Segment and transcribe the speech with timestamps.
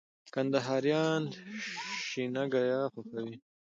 [0.33, 1.23] کندهاريان
[2.07, 3.35] شينګياه خوښوي